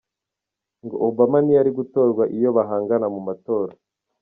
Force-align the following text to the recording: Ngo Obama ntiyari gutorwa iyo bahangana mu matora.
Ngo 0.83 0.95
Obama 1.07 1.37
ntiyari 1.41 1.71
gutorwa 1.79 2.23
iyo 2.37 2.49
bahangana 2.57 3.07
mu 3.13 3.21
matora. 3.27 3.73